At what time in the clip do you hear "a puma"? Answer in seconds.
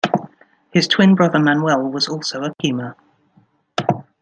2.41-2.95